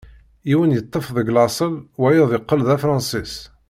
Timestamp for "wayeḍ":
2.01-2.29